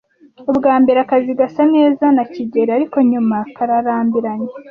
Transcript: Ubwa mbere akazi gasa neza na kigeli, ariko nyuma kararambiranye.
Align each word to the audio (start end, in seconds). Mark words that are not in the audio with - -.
Ubwa 0.51 0.73
mbere 0.81 0.97
akazi 1.05 1.31
gasa 1.39 1.61
neza 1.75 2.05
na 2.15 2.23
kigeli, 2.33 2.71
ariko 2.77 2.97
nyuma 3.11 3.37
kararambiranye. 3.55 4.49